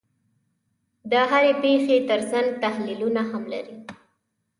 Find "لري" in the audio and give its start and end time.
3.53-3.77